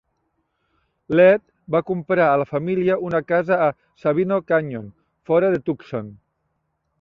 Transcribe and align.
L'Ed 1.17 1.43
va 1.75 1.81
comprar 1.89 2.25
a 2.29 2.39
la 2.43 2.47
família 2.53 2.95
una 3.09 3.21
casa 3.33 3.59
a 3.67 3.69
Sabino 4.05 4.41
Canyon, 4.53 4.89
fora 5.31 5.53
de 5.57 5.61
Tucson. 5.69 6.11